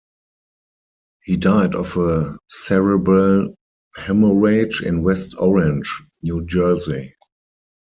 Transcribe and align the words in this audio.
He 1.25 1.37
died 1.37 1.75
of 1.75 1.95
a 1.95 2.35
cerebral 2.49 3.53
hemorrhage 3.97 4.81
in 4.81 5.03
West 5.03 5.35
Orange, 5.37 5.93
New 6.23 6.43
Jersey. 6.43 7.13